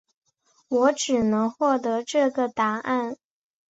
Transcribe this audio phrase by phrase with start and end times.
[0.69, 3.15] 我只能获得这个答案